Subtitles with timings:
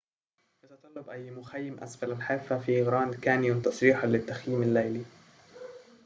[0.63, 5.05] يتطلب أي مخيم أسفل الحافة في غراند كانيون تصريحاً للتخييم الليلي